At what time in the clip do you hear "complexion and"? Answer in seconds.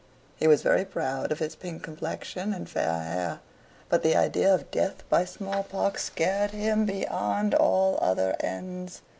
1.83-2.67